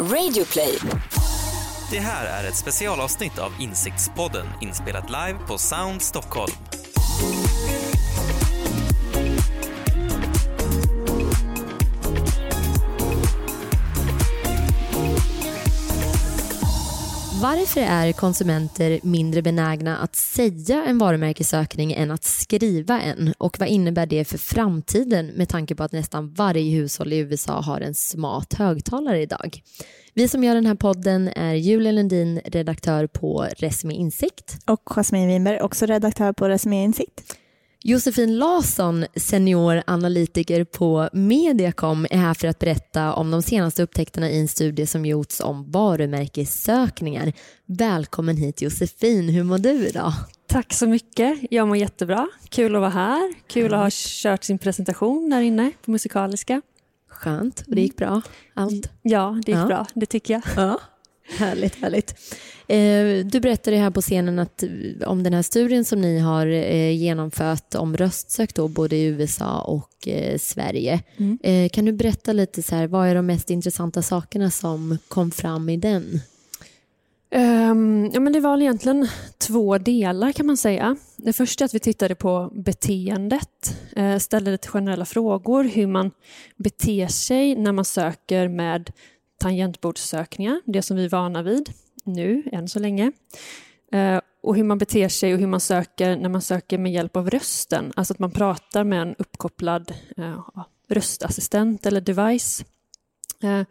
[0.00, 0.78] Radioplay.
[1.90, 6.52] Det här är ett specialavsnitt av Insiktspodden inspelat live på Sound Stockholm.
[17.42, 23.34] Varför är konsumenter mindre benägna att säga en varumärkessökning än att skriva en?
[23.38, 27.60] Och vad innebär det för framtiden med tanke på att nästan varje hushåll i USA
[27.60, 29.62] har en smart högtalare idag?
[30.14, 34.58] Vi som gör den här podden är Julia Lundin, redaktör på Resumé Insikt.
[34.66, 37.36] Och Jasmine Winberg, också redaktör på Resumé Insikt.
[37.82, 44.30] Josefin Larsson, senior analytiker på Mediacom, är här för att berätta om de senaste upptäckterna
[44.30, 47.32] i en studie som gjorts om varumärkessökningar.
[47.66, 50.12] Välkommen hit Josefin, hur mår du idag?
[50.48, 51.38] Tack så mycket.
[51.50, 52.28] Jag mår jättebra.
[52.48, 53.34] Kul att vara här.
[53.46, 56.62] Kul att ha kört sin presentation där inne på Musikaliska.
[57.10, 57.64] Skönt.
[57.66, 58.22] Och det gick bra?
[58.54, 58.90] Allt?
[59.02, 59.66] Ja, det gick Ja.
[59.66, 59.86] bra.
[59.94, 60.42] Det tycker jag.
[60.56, 60.80] Ja.
[61.38, 62.14] Härligt, härligt.
[62.70, 64.68] Eh, Du berättade här på scenen att, eh,
[65.06, 69.60] om den här studien som ni har eh, genomfört om röstsök då, både i USA
[69.60, 71.02] och Sverige.
[71.16, 71.68] Mm.
[71.68, 75.68] Kan du berätta lite så här, vad är de mest intressanta sakerna som kom fram
[75.68, 76.20] i den?
[77.30, 80.96] Ehm, ja, men det var egentligen två delar kan man säga.
[81.16, 83.76] Det första är att vi tittade på beteendet.
[84.20, 85.64] Ställde lite generella frågor.
[85.64, 86.10] Hur man
[86.56, 88.90] beter sig när man söker med
[89.40, 90.60] tangentbordssökningar.
[90.64, 91.70] Det som vi är vana vid
[92.04, 93.12] nu, än så länge.
[93.92, 97.16] Eh, och hur man beter sig och hur man söker när man söker med hjälp
[97.16, 97.92] av rösten.
[97.96, 100.40] Alltså att man pratar med en uppkopplad eh,
[100.88, 102.64] röstassistent eller device.
[103.42, 103.62] Eh,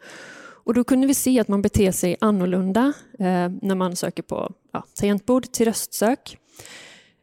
[0.64, 2.92] och då kunde vi se att man beter sig annorlunda
[3.62, 6.38] när man söker på ja, tangentbord till röstsök.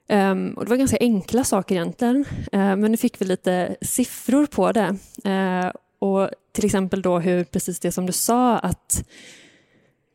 [0.10, 2.16] Um, och det var ganska enkla saker egentligen,
[2.54, 4.96] uh, men nu fick vi lite siffror på det.
[5.26, 9.08] Uh, och till exempel då hur, precis det som du sa, att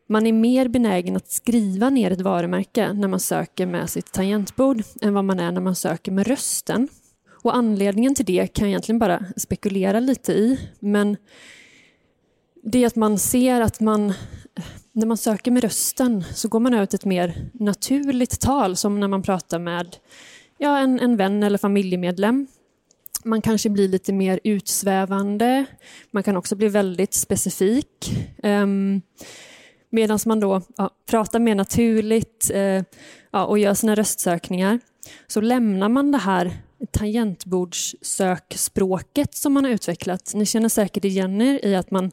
[0.09, 4.83] man är mer benägen att skriva ner ett varumärke när man söker med sitt tangentbord
[5.01, 6.89] än vad man är när man söker med rösten.
[7.43, 11.17] Och anledningen till det kan jag egentligen bara spekulera lite i, men
[12.63, 14.13] det är att man ser att man
[14.93, 19.01] när man söker med rösten så går man över till ett mer naturligt tal som
[19.01, 19.97] när man pratar med
[20.59, 22.47] ja, en, en vän eller familjemedlem.
[23.25, 25.65] Man kanske blir lite mer utsvävande.
[26.11, 28.13] Man kan också bli väldigt specifik.
[28.43, 29.03] Um,
[29.95, 32.83] Medan man då ja, pratar mer naturligt eh,
[33.31, 34.81] ja, och gör sina röstsökningar
[35.27, 36.53] så lämnar man det här
[36.91, 40.33] tangentbordssökspråket som man har utvecklat.
[40.35, 42.11] Ni känner säkert igen er i att man,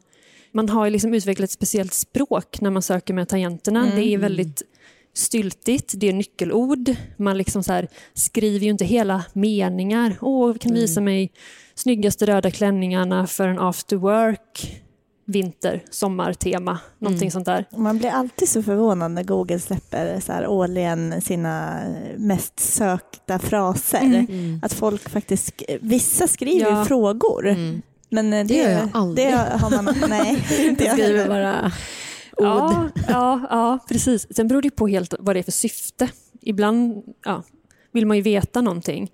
[0.51, 3.83] man har liksom utvecklat ett speciellt språk när man söker med tangenterna.
[3.83, 3.95] Mm.
[3.95, 4.61] Det är väldigt
[5.19, 6.95] styltigt, det är nyckelord.
[7.17, 10.15] Man liksom så här, skriver ju inte hela meningar.
[10.21, 11.31] Åh, kan visa mig
[11.75, 14.81] snyggaste röda klänningarna för en after work
[15.25, 17.31] vinter, sommartema, någonting Mm.
[17.31, 17.65] sånt där.
[17.77, 21.79] Man blir alltid så förvånad när Google släpper så här årligen sina
[22.17, 24.01] mest sökta fraser.
[24.01, 24.59] Mm.
[24.63, 26.85] Att folk faktiskt, sk- vissa skriver Ja.
[26.85, 27.47] frågor.
[27.47, 27.81] Mm.
[28.09, 29.27] Men eh, det, Det gör jag aldrig.
[29.27, 31.71] Det har man, nej, inte jag skriver bara.
[32.39, 34.35] Ja, ja, ja, precis.
[34.35, 36.09] Sen beror det på helt vad det är för syfte.
[36.41, 37.43] Ibland ja,
[37.91, 39.11] vill man ju veta någonting.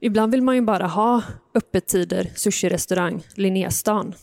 [0.00, 1.22] Ibland vill man ju bara ha
[1.54, 4.14] öppettider, sushi-restaurang, Linnéstan.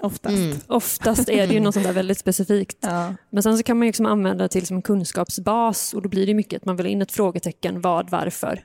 [0.00, 0.36] Oftast.
[0.36, 0.56] Mm.
[0.66, 2.78] Oftast är det ju något sånt där väldigt specifikt.
[2.80, 3.14] Ja.
[3.30, 6.08] Men sen så kan man ju liksom använda det till som en kunskapsbas och då
[6.08, 8.64] blir det mycket att man vill ha in ett frågetecken, vad, varför.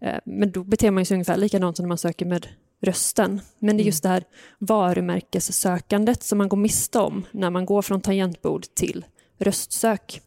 [0.00, 2.46] Eh, Men då beter man sig ungefär likadant som när man söker med
[2.80, 3.40] rösten.
[3.58, 4.24] Men det är just det här
[4.58, 9.04] varumärkessökandet som man går miste om när man går från tangentbord till
[9.38, 10.20] röstsök.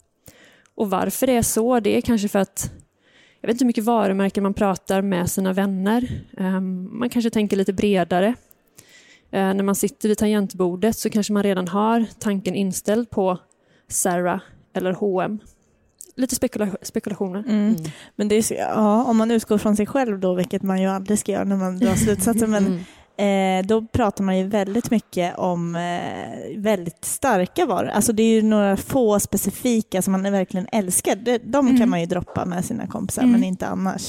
[0.75, 2.71] Och varför det är så, det är kanske för att
[3.41, 6.21] jag vet inte hur mycket varumärken man pratar med sina vänner.
[6.37, 8.27] Eh, Man kanske tänker lite bredare.
[9.31, 13.39] Eh, när man sitter vid tangentbordet så kanske man redan har tanken inställd på
[13.87, 14.41] Sarah
[14.73, 15.39] eller H&M.
[16.19, 17.43] Lite spekula- spekulationer.
[17.47, 17.75] Mm.
[18.15, 20.87] Men det är så, ja, om man utgår från sig själv då, vilket man ju
[20.87, 22.65] aldrig ska göra när man drar slutsatser, men
[23.17, 23.61] Mm.
[23.61, 27.87] eh, då pratar man ju väldigt mycket om eh, väldigt starka varor.
[27.89, 31.15] Alltså det är ju några få specifika som man verkligen älskar.
[31.15, 31.89] De, de kan Mm.
[31.89, 33.31] man ju droppa med sina kompisar, Mm.
[33.31, 34.01] men inte annars.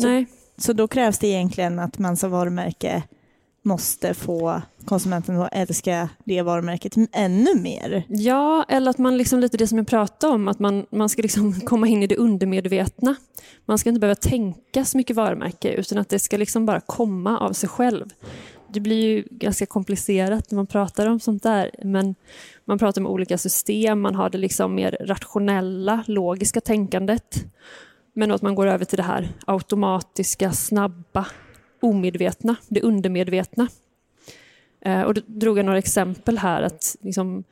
[0.00, 0.26] Så- Nej,
[0.56, 3.02] Så då krävs det egentligen att man som varumärke
[3.62, 8.04] måste få konsumenten att älska det varumärket ännu mer.
[8.08, 11.22] ja, eller att man liksom lite det som jag pratade om, att man, man ska
[11.22, 13.14] liksom komma in i det undermedvetna.
[13.64, 17.38] Man ska inte behöva tänka så mycket varumärke, utan att det ska liksom bara komma
[17.38, 18.06] av sig själv.
[18.72, 22.14] Det blir ju ganska komplicerat när man pratar om sånt där, men
[22.64, 27.44] man pratar om olika system, man har det liksom mer rationella, logiska tänkandet.
[28.12, 31.26] Men att man går över till det här automatiska, snabba,
[31.80, 33.68] omedvetna, det undermedvetna.
[34.80, 36.62] Eh, och då drog jag några exempel här.
[36.62, 37.44] att liksom,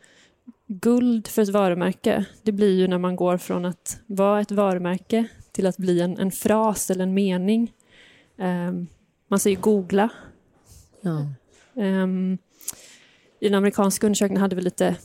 [0.67, 5.29] Guld för ett varumärke, det blir ju när man går från att vara ett varumärke
[5.53, 7.73] till att bli en, en fras eller en mening.
[8.37, 8.73] Eh,
[9.29, 10.09] man säger googla.
[11.01, 11.21] Ja.
[11.83, 12.07] Eh,
[13.41, 14.97] I den amerikanska undersökningen hade vi lite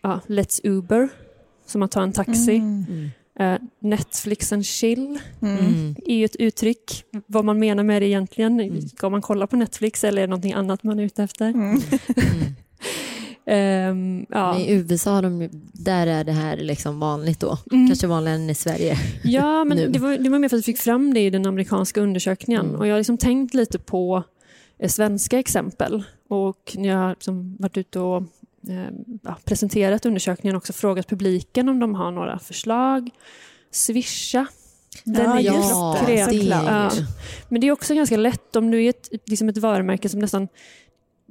[0.00, 1.08] ja, Let's Uber,
[1.66, 2.56] som att ta en taxi.
[2.56, 3.10] Mm.
[3.40, 5.58] Eh, Netflix and chill Mm.
[5.58, 5.96] Mm.
[6.06, 7.04] är ju ett uttryck.
[7.26, 8.60] Vad man menar med det egentligen.
[8.60, 8.80] Mm.
[8.82, 11.48] Ska man kolla på Netflix eller är det någonting annat man är ute efter?
[11.48, 11.80] Mm.
[13.46, 14.52] Ehm, ja.
[14.52, 17.58] Men I USA, de, där är det här liksom vanligt då.
[17.72, 17.86] Mm.
[17.88, 18.96] Kanske vanligare än i Sverige.
[19.24, 21.46] ja, men det var, det var mer för att vi fick fram det i den
[21.46, 22.66] amerikanska undersökningen.
[22.66, 22.80] Mm.
[22.80, 24.22] Och jag har liksom tänkt lite på
[24.78, 26.02] eh, svenska exempel.
[26.28, 28.22] Och när jag har liksom varit ute och
[29.22, 33.10] ja, presenterat undersökningen också frågat publiken om de har några förslag.
[33.70, 34.46] Swisha.
[35.04, 36.64] Den Ja, är just det, såklart.
[36.66, 36.90] Ja.
[37.48, 40.48] Men det är också ganska lätt om du är ett, liksom ett varumärke som nästan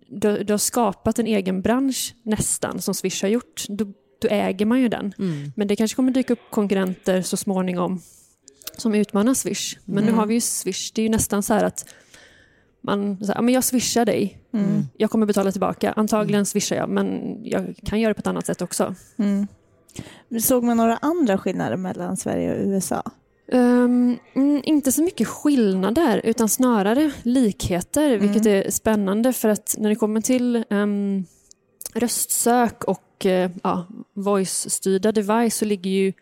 [0.08, 3.64] du, du har skapat en egen bransch nästan som Swish har gjort.
[3.70, 3.86] Då,
[4.20, 5.14] då äger man ju den.
[5.20, 5.52] Mm.
[5.56, 8.02] Men det kanske kommer dyka upp konkurrenter så småningom
[8.78, 9.78] som utmanar Swish.
[9.86, 10.12] Men Mm.
[10.14, 10.92] nu har vi ju Swish.
[10.94, 11.86] Det är ju nästan så här att
[12.84, 14.40] man så här, "Ja, men jag swishar dig.
[14.54, 14.84] Mm.
[14.98, 15.94] Jag kommer betala tillbaka.
[15.96, 18.96] Antagligen swishar jag men jag kan göra det på ett annat sätt också.
[19.18, 19.48] Mm.
[20.42, 23.04] Såg man några andra skillnader mellan Sverige och USA?
[23.52, 28.20] Ehm, mm, inte så mycket skillnader utan snarare likheter Mm.
[28.22, 31.26] vilket är spännande för att när det kommer till um,
[31.94, 36.14] röstsök och uh, ja, voice-styrda device så ligger ju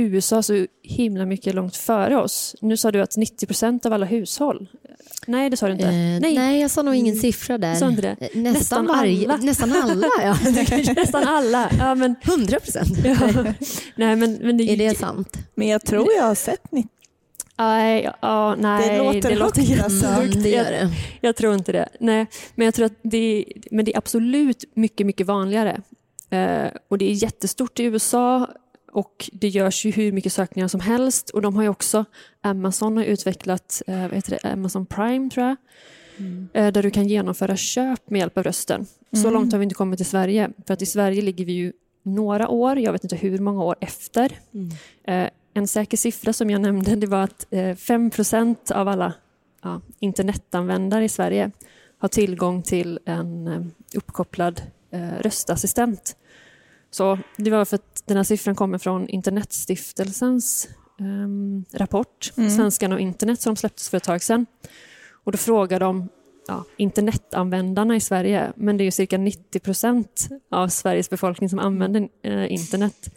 [0.00, 2.56] USA så himla mycket långt före oss.
[2.60, 4.68] Nu sa du att 90% av alla hushåll.
[5.26, 5.84] Nej, det sa du inte.
[5.86, 6.20] Eh, Nej.
[6.34, 6.60] nej.
[6.60, 7.74] jag sa nog ingen siffra där.
[7.74, 8.08] Sa inte det?
[8.08, 9.36] Eh, Nästan, Nästan varje, alla.
[9.36, 10.36] Nästan alla, ja.
[10.96, 11.70] Nästan alla.
[11.78, 12.88] Ja, men, 100 procent.
[13.04, 13.44] ja.
[13.96, 15.36] Nej, men, men det, Är det sant?
[15.54, 16.90] Men jag tror jag har sett 90.
[17.60, 18.88] Nej, ja, nej,
[19.22, 20.06] Det låter högt, jätte- alltså.
[20.06, 20.90] Mm, det Jag- gör det.
[21.20, 21.88] Jag tror inte det.
[22.00, 25.80] Nej, men jag tror att det, men det är absolut mycket, mycket vanligare.
[26.30, 28.48] Eh, och det är jättestort i USA
[28.92, 32.04] och det görs ju hur mycket sökningar som helst och de har ju också,
[32.40, 35.56] Amazon har utvecklat eh, vad heter det, Amazon Prime tror jag,
[36.52, 38.86] eh, där du kan genomföra köp med hjälp av rösten.
[39.12, 39.32] Så Mm.
[39.32, 42.48] långt har vi inte kommit i Sverige, för att i Sverige ligger vi ju några
[42.48, 44.38] år, jag vet inte hur många år efter.
[44.54, 44.70] Mm.
[45.04, 48.10] Eh, en säker siffra som jag nämnde det var att eh, 5
[48.74, 49.12] av alla
[49.62, 51.50] ja, internetanvändare i Sverige
[51.98, 54.62] har tillgång till en uppkopplad
[55.20, 56.16] röstassistent.
[56.90, 60.68] Så det var för att den här siffran kommer från Internetstiftelsens
[61.00, 62.50] ehm, rapport, Mm.
[62.50, 64.46] Svenskarna och internet, som släpptes för ett tag sedan.
[65.24, 66.08] Och då frågar de
[66.48, 71.58] ja, internetanvändarna i Sverige, men det är ju cirka 90 procent av Sveriges befolkning som
[71.58, 73.10] använder eh, internet.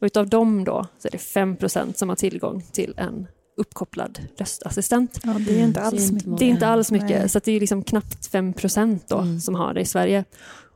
[0.00, 3.26] Och utav dem då så är det 5 procent som har tillgång till en
[3.56, 5.20] uppkopplad röstassistent.
[5.22, 6.38] Ja, det är inte Mm, alls mycket.
[6.38, 7.28] Det är inte alls mycket, Nej.
[7.28, 9.40] så att det är liksom knappt 5 procent då Mm.
[9.40, 10.24] som har det i Sverige.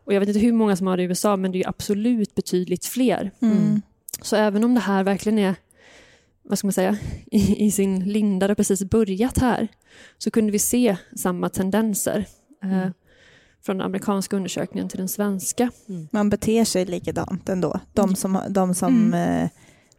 [0.04, 1.68] Och jag vet inte hur många som har det i USA, men det är ju
[1.68, 3.30] absolut betydligt fler.
[3.42, 3.82] Mm.
[4.22, 5.54] Så även om det här verkligen är,
[6.42, 6.98] vad ska man säga,
[7.30, 9.68] i, i sin linda, det precis börjat här,
[10.18, 12.26] så kunde vi se samma tendenser.
[12.62, 12.92] Eh, Mm.
[13.66, 15.70] från den amerikanska undersökningen till den svenska.
[16.10, 17.80] Man beter sig likadant ändå.
[17.92, 19.42] De som, de, som, Mm.
[19.44, 19.50] eh,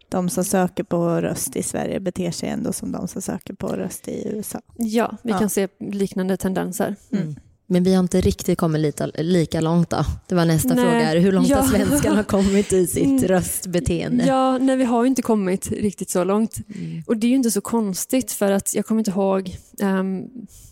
[0.09, 3.67] de som söker på röst i Sverige beter sig ändå som de som söker på
[3.67, 4.61] röst i USA.
[4.77, 5.39] Ja, vi Ja.
[5.39, 6.95] kan se liknande tendenser.
[7.11, 7.35] Mm.
[7.67, 10.05] Men vi har inte riktigt kommit lika, lika långt då.
[10.27, 10.83] Det var nästa Nej.
[10.85, 11.19] fråga.
[11.21, 11.57] Hur långt Ja.
[11.57, 13.23] har svenskarna kommit i sitt Mm.
[13.23, 14.25] röstbeteende?
[14.25, 16.57] Ja, nej, vi har ju inte kommit riktigt så långt.
[16.75, 17.03] Mm.
[17.07, 20.23] Och det är ju inte så konstigt för att jag kommer inte ihåg, ehm,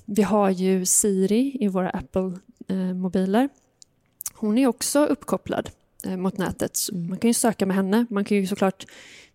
[0.05, 3.49] vi har ju Siri i våra Apple-mobiler.
[4.33, 5.69] Hon är också uppkopplad
[6.07, 6.77] eh, mot nätet.
[6.77, 7.09] Så Mm.
[7.09, 8.05] Man kan ju söka med henne.
[8.09, 8.85] Man kan ju såklart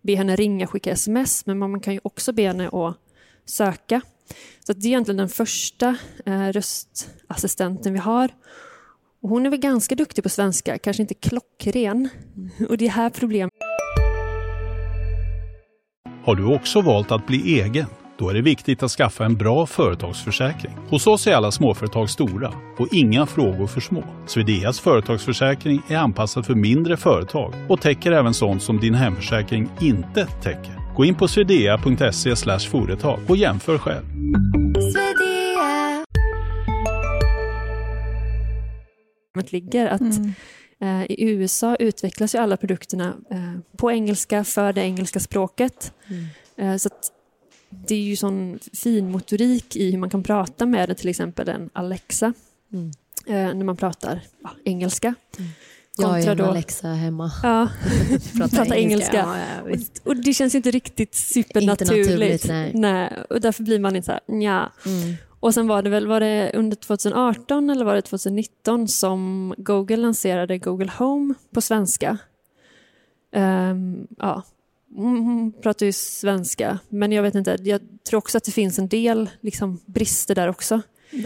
[0.01, 2.97] be henne ringa, skicka sms, men man kan ju också be henne att
[3.45, 4.01] söka.
[4.65, 8.29] Så att det är egentligen den första eh, röstassistenten vi har.
[9.21, 12.09] Och hon är väl ganska duktig på svenska, kanske inte klockren.
[12.69, 13.53] Och det är här problemet
[16.23, 17.85] Har du också valt att bli egen?
[18.17, 20.73] Då är det viktigt att skaffa en bra företagsförsäkring.
[20.89, 24.03] Hos oss är alla småföretag stora och inga frågor för små.
[24.27, 30.25] Swedeas företagsförsäkring är anpassad för mindre företag och täcker även sånt som din hemförsäkring inte
[30.25, 30.86] täcker.
[30.97, 34.05] Gå in på swedea.se företag och jämför själv.
[39.51, 39.87] ligger.
[39.87, 40.33] Att Mm.
[40.79, 45.93] Eh, I USA utvecklas ju alla produkterna eh, på engelska för det engelska språket.
[46.07, 46.25] Mm.
[46.57, 47.11] Eh, så att
[47.69, 51.49] det är ju sån fin motorik i hur man kan prata med det, till exempel
[51.49, 52.33] en Alexa,
[52.73, 52.91] Mm.
[53.27, 55.13] eh, när man pratar ja, engelska.
[55.97, 57.31] Jag Kontra en då- Alexa hemma.
[57.43, 57.69] Ja,
[58.37, 59.17] Pratar Prata engelska.
[59.17, 60.01] Ja, ja, visst.
[60.05, 62.47] och det känns inte riktigt Inte naturligt, supernaturligt.
[62.47, 62.71] nej.
[62.75, 63.13] nej.
[63.29, 64.71] Och därför blir man inte så här, nja.
[64.85, 65.15] Mm.
[65.39, 69.97] Och sen var det väl var det under 2018 eller var det 2019 som Google
[69.97, 72.17] lanserade Google Home på svenska.
[73.35, 74.43] Um, ja,
[74.95, 78.87] hon pratar ju svenska, men jag vet inte, jag tror också att det finns en
[78.87, 80.81] del liksom, brister där också.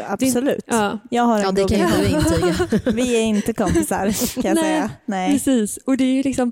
[0.07, 0.65] Absolut.
[0.67, 0.99] Det, ja.
[1.09, 2.55] Jag har en ja, det kan jag intyga.
[2.91, 4.91] Vi är inte kompisar kan jag Nej, säga.
[5.05, 5.31] Nej.
[5.31, 6.51] Precis, och det är ju liksom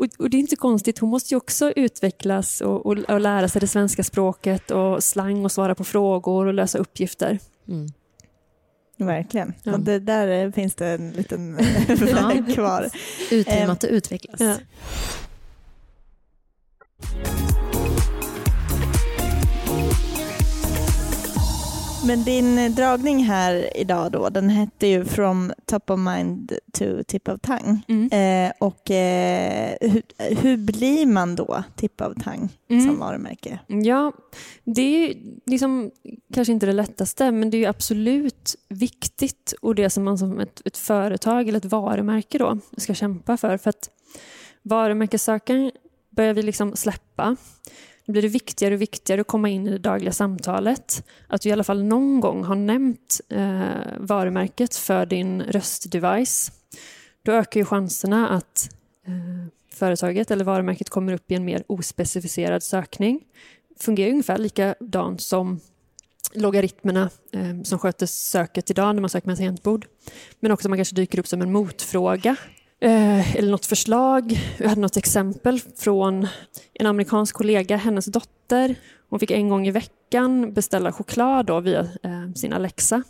[0.00, 3.48] och, och, det är inte konstigt, hon måste ju också utvecklas och, och, och, lära
[3.48, 7.38] sig det svenska språket och slang och svara på frågor och lösa uppgifter.
[7.68, 7.86] Mm.
[8.96, 9.54] Verkligen.
[9.62, 9.72] Ja.
[9.72, 11.56] Och det där finns det en liten
[11.86, 12.90] väg kvar.
[13.30, 14.40] Utrymme att utvecklas.
[14.40, 14.56] Ja.
[22.10, 27.28] Men din dragning här idag då, den hette ju From Top of Mind to Tip
[27.28, 27.80] of Tongue.
[27.88, 28.10] Mm.
[28.12, 32.86] Eh, och eh, hur, hur, blir man då Tip of Tongue mm.
[32.86, 33.58] som varumärke?
[33.66, 34.12] Ja,
[34.64, 35.90] det är liksom,
[36.34, 40.62] kanske inte det lättaste, men det är absolut viktigt och det som man som ett,
[40.64, 43.56] ett företag eller ett varumärke då ska kämpa för.
[43.56, 43.90] För att
[44.62, 45.70] varumärkessökaren
[46.10, 47.36] börjar vi liksom släppa.
[48.12, 51.04] Blir det viktigare och viktigare att komma in i det dagliga samtalet.
[51.26, 53.60] Att du i alla fall någon gång har nämnt eh,
[53.98, 56.52] varumärket för din röstdevice.
[57.22, 58.70] Då ökar ju chanserna att
[59.06, 63.20] eh, företaget eller varumärket kommer upp i en mer ospecificerad sökning.
[63.80, 65.60] Fungerar ungefär likadant som
[66.32, 69.86] logaritmerna eh, som sköter söket idag när man söker med tangentbord.
[70.40, 72.36] Men också man kanske dyker upp som en motfråga
[72.80, 74.40] eh, eller något förslag.
[74.58, 76.26] Jag hade något exempel från
[76.74, 78.74] en amerikansk kollega, hennes dotter.
[79.08, 83.02] Hon fick en gång i veckan beställa choklad då via eh, sin Alexa.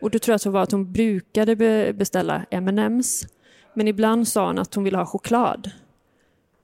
[0.00, 3.26] Och då tror jag att det var att hon brukade be beställa M&M's.
[3.74, 5.70] Men ibland sa hon att hon ville ha choklad.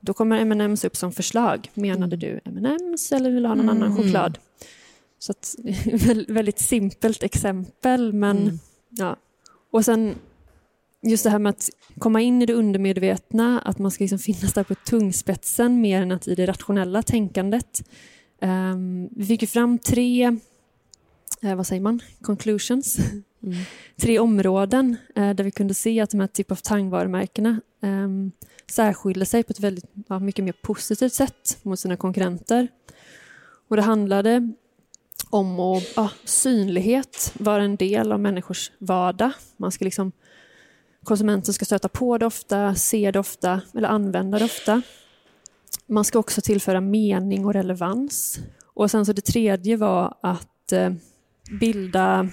[0.01, 1.71] Då kommer M&M's upp som förslag.
[1.75, 3.83] Menade du M&M's eller vill du ha någon mm.
[3.83, 4.39] annan choklad?
[5.19, 5.55] Så att,
[6.29, 8.59] väldigt simpelt exempel men mm.
[8.91, 9.17] ja.
[9.71, 10.15] Och sen
[11.03, 14.53] just det här med att komma in i det undermedvetna, att man ska liksom finnas
[14.53, 17.89] där på tungspetsen mer än att i det rationella tänkandet.
[18.43, 20.31] Um, vi fick ju fram tre,
[21.45, 22.99] uh, vad säger man, conclusions.
[23.43, 23.59] Mm.
[23.97, 28.33] tre områden uh, där vi kunde se att de här typ of tongue-varumärkena um,
[28.71, 32.69] särskilde sig på ett väldigt, ja, mycket mer positivt sätt mot sina konkurrenter.
[33.69, 34.53] Och det handlade
[35.31, 39.33] om att ja, synlighet vara en del av människors vardag.
[39.57, 40.13] Man ska liksom
[41.07, 44.83] Konsumenten ska stöta på det ofta, se det ofta eller använda det ofta.
[45.87, 48.39] Man ska också tillföra mening och relevans.
[48.75, 50.93] Och sen så det tredje var att eh,
[51.61, 52.29] bilda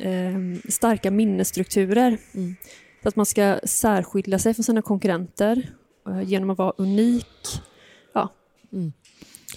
[0.00, 2.18] eh, starka minnesstrukturer.
[2.34, 2.56] Mm.
[3.02, 5.70] Så att man ska särskilja sig från sina konkurrenter
[6.08, 7.62] eh, genom att vara unik.
[8.12, 8.28] Ja.
[8.72, 8.92] Mm.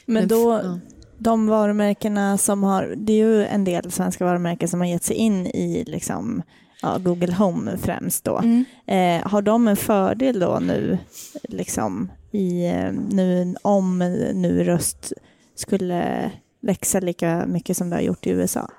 [0.05, 0.79] Men då,
[1.17, 5.15] de varumärkena som har, det är ju en del svenska varumärken som har gett sig
[5.15, 6.43] in i liksom
[6.94, 8.38] ja, Google Home främst då.
[8.38, 8.65] Mm.
[8.86, 10.98] Eh, har de en fördel då nu,
[11.44, 14.00] liksom, i, eh, nu om
[14.34, 15.13] nu röst
[15.56, 18.70] skulle växa lika mycket som det har gjort i USA?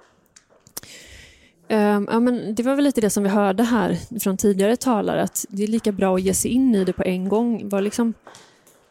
[1.71, 5.23] Um, ja, men det var väl lite det som vi hörde här från tidigare talare,
[5.23, 7.69] att det är lika bra att ge sig in i det på en gång.
[7.69, 8.15] Var liksom,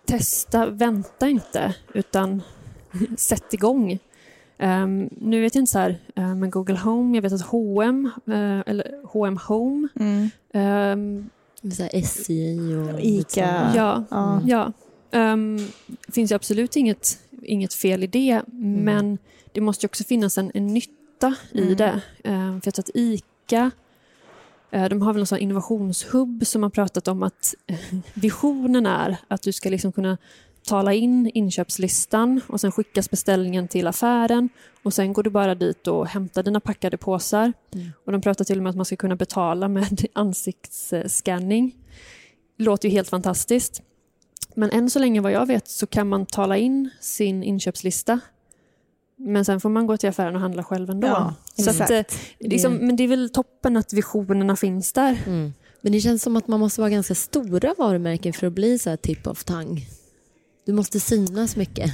[0.06, 2.42] testa, vänta inte, utan
[3.18, 4.00] sätt igång.
[4.60, 8.12] Um, nu vet jag inte så här, uh, men Google Home, jag vet att H&M
[8.28, 9.88] uh, eller H&M Home.
[9.96, 10.30] Mm.
[10.54, 11.30] Um,
[11.72, 13.72] så här SJ och Ica.
[13.76, 14.48] Ja, mm.
[14.50, 14.74] ja.
[15.12, 15.68] Um,
[16.08, 18.84] finns ju absolut inget, inget fel i det, mm.
[18.84, 19.18] men
[19.52, 21.76] det måste också finnas en, en nytta i mm.
[21.76, 22.02] det.
[22.24, 23.72] Um, för jag tror att Ica
[24.76, 27.56] uh, de har väl en sån innovationshubb som har pratat om att
[28.14, 30.18] visionen är att du ska liksom kunna
[30.68, 34.50] tala in inköpslistan och sen skickas beställningen till affären
[34.84, 37.54] och sen går du bara dit och hämtar dina packade påsar.
[37.74, 37.92] Mm.
[38.06, 41.76] Och de pratar till och med att man ska kunna betala med ansiktsscanning.
[42.58, 43.82] Det låter ju helt fantastiskt.
[44.56, 48.20] Men än så länge vad jag vet så kan man tala in sin inköpslista
[49.18, 51.08] men sen får man gå till affären och handla själv ändå.
[51.08, 55.18] Ja, så att, liksom, men det är väl toppen att visionerna finns där.
[55.28, 55.54] Mm.
[55.82, 58.90] Men det känns som att man måste vara ganska stora varumärken för att bli så
[58.90, 59.82] här tip of tongue.
[60.68, 61.92] Du måste synas mycket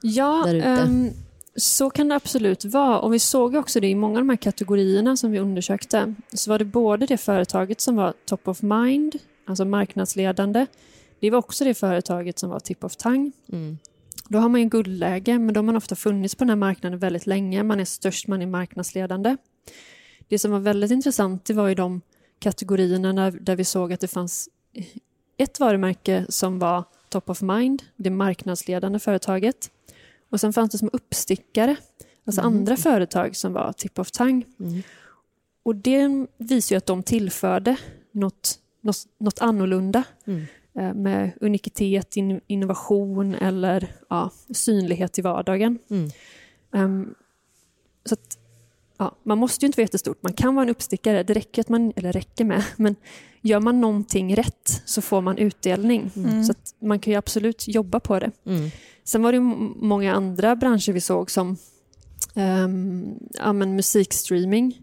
[0.00, 0.44] Ja,
[0.84, 1.10] um,
[1.56, 2.98] så kan det absolut vara.
[2.98, 6.14] Och vi såg också det i många av de här kategorierna som vi undersökte.
[6.32, 10.66] Så var det både det företaget som var top of mind, alltså marknadsledande.
[11.20, 13.32] Det var också det företaget som var tip of tongue.
[13.52, 13.78] Mm.
[14.28, 16.98] Då har man ju guldläge, men då har man ofta funnits på den här marknaden
[16.98, 17.62] väldigt länge.
[17.62, 19.36] Man är störst, man är marknadsledande.
[20.28, 22.00] Det som var väldigt intressant det var ju de
[22.38, 24.48] kategorierna där vi såg att det fanns
[25.36, 26.84] ett varumärke som var
[27.20, 29.70] top of mind, det marknadsledande företaget.
[30.30, 31.76] Och sen fanns det som uppstickare
[32.26, 32.54] Alltså Mm.
[32.54, 34.42] andra företag som var tip of tongue.
[34.60, 34.82] Mm.
[35.62, 37.76] Och det visar ju att de tillförde
[38.12, 40.42] något, något, något annorlunda Mm.
[40.78, 45.78] eh, med unikitet, in, innovation eller ja, synlighet i vardagen.
[46.72, 47.14] Ehm,
[48.04, 48.38] så att,
[48.98, 51.22] ja, man måste ju inte vara jättestort, man kan vara en uppstickare.
[51.22, 52.96] Det räcker, att man, eller räcker med, men
[53.40, 56.10] gör man någonting rätt så får man utdelning.
[56.16, 56.44] Mm.
[56.44, 58.30] Så att man kan ju absolut jobba på det.
[58.46, 58.70] Mm.
[59.04, 59.40] Sen var det
[59.86, 61.56] många andra branscher vi såg som
[62.34, 64.80] um, ja, men musikstreaming.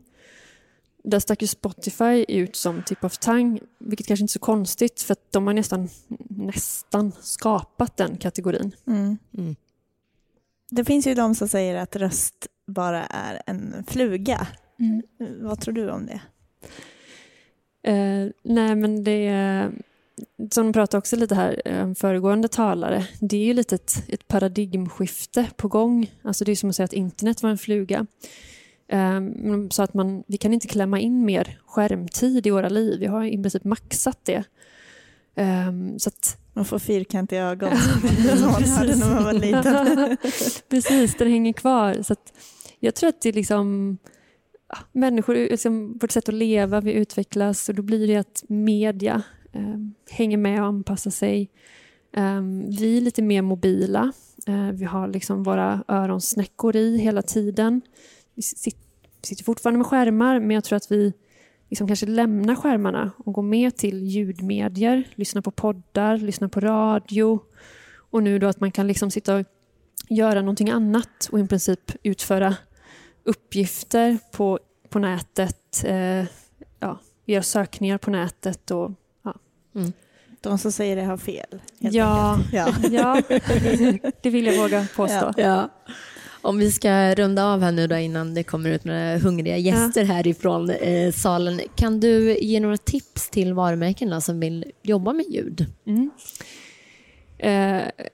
[1.04, 5.02] Där stack ju Spotify ut som tip of tongue, vilket kanske inte är så konstigt
[5.02, 5.90] för att de har nästan,
[6.30, 8.76] nästan skapat den kategorin.
[8.88, 9.18] Mm.
[9.38, 9.56] Mm.
[10.70, 14.48] Det finns ju de som säger att röst bara är en fluga.
[15.42, 16.22] Vad tror du om det?
[17.92, 19.72] Eh, nej men det
[20.52, 24.28] som de pratade också lite här, eh, föregående talare, det är ju lite ett, ett
[24.28, 26.12] paradigmskifte på gång.
[26.22, 28.06] Alltså det är som att säga att internet var en fluga.
[28.88, 32.70] Eh, men de sa att man, vi kan inte klämma in mer skärmtid i våra
[32.70, 34.44] liv, vi har i princip maxat det.
[35.36, 37.78] Eh, så att, Man får fyrkantiga ögon
[38.38, 40.18] som man hade när man var liten.
[40.70, 42.04] Precis, den hänger kvar.
[42.04, 42.16] Så
[42.80, 43.98] jag tror att det är liksom
[44.92, 49.78] människor, liksom, vårt sätt att leva, vi utvecklas och då blir det att media eh,
[50.10, 51.50] hänger med och anpassar sig.
[52.14, 52.42] Eh,
[52.80, 54.12] vi är lite mer mobila.
[54.48, 57.82] Eh, vi har liksom våra öronsnäckor i hela tiden.
[58.36, 58.78] Vi sit,
[59.24, 61.14] sitter fortfarande med skärmar men jag tror att vi
[61.72, 67.40] liksom kanske lämnar skärmarna och går mer till ljudmedier, lyssnar på poddar, lyssnar på radio
[68.12, 69.46] och nu då att man kan liksom sitta och
[70.10, 72.56] göra någonting annat och i princip utföra
[73.24, 74.60] uppgifter på,
[74.90, 76.26] på nätet, eh,
[76.80, 78.92] ja, göra sökningar på nätet och
[80.42, 81.62] De som säger det har fel.
[81.80, 82.40] Ja.
[82.52, 82.74] ja.
[82.92, 83.22] ja,
[84.22, 85.34] det vill jag våga påstå.
[85.38, 85.70] Ja.
[86.42, 90.04] Om vi ska runda av här nu då innan det kommer ut några hungriga gäster
[90.04, 91.62] härifrån eh, salen.
[91.76, 95.66] Kan du ge några tips till varumärkena som vill jobba med ljud?
[95.86, 96.12] Mm.
[97.38, 98.08] Eh,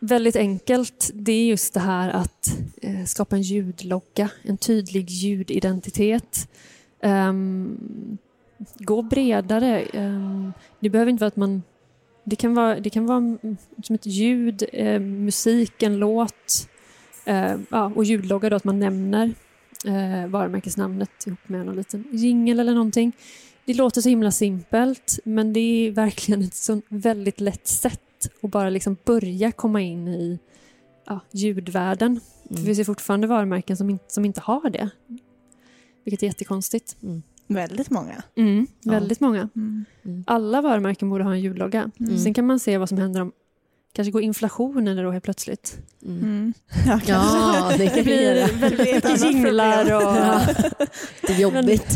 [0.00, 1.10] väldigt enkelt.
[1.14, 6.48] Det är just det här att eh, skapa en ljudlogga, en tydlig ljudidentitet.
[7.02, 8.18] Ehm,
[8.78, 9.80] gå bredare.
[9.80, 11.62] Ehm, det behöver inte vara att man...
[12.24, 13.38] Det kan vara, det kan vara
[13.82, 16.68] som ett ljud, eh, musik, en låt
[17.70, 19.34] ja, och ljudlogga då att man nämner
[19.84, 23.12] eh, varumärkesnamnet ihop med någon liten jingel eller någonting.
[23.64, 28.00] Det låter så himla simpelt men det är verkligen ett så väldigt lätt sätt
[28.42, 30.38] att bara liksom börja komma in i
[31.06, 32.20] ja, ljudvärlden.
[32.48, 34.90] För vi ser fortfarande varumärken som inte, som inte har det.
[36.04, 36.96] Vilket är jättekonstigt.
[37.46, 38.22] Väldigt många.
[38.36, 38.92] Mm, Ja.
[38.92, 39.48] väldigt många.
[39.56, 39.84] Mm.
[40.26, 41.90] Alla varumärken borde ha en ljudlogga.
[42.00, 42.18] Mm.
[42.18, 43.32] Sen kan man se vad som händer om
[43.92, 45.78] kanske går inflation eller då helt plötsligt.
[46.04, 46.22] Mm.
[46.22, 46.52] Mm.
[46.86, 50.02] Ja, Ja, det kan blir väldigt jinglar och...
[50.02, 50.40] Ja.
[51.20, 51.86] Det är jobbigt.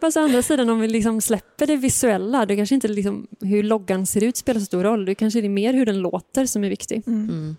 [0.00, 3.62] Fast å andra sidan om vi liksom släpper det visuella, då kanske inte liksom hur
[3.62, 5.04] loggan ser ut spelar så stor roll.
[5.04, 7.02] Det kanske är mer hur den låter som är viktig.
[7.06, 7.28] Mm.
[7.30, 7.56] Mm.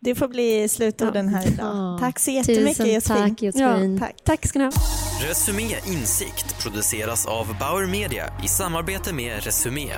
[0.00, 1.76] Det får bli slutorden här idag.
[1.76, 1.98] Ja.
[2.00, 3.16] Tack så jättemycket Tusen Josefin.
[3.16, 3.98] tack Josefin.
[3.98, 4.24] Tack.
[4.24, 4.72] Tack ska ni ha.
[5.28, 9.88] Resumé Insikt produceras av Bauer Media i samarbete med Resumé.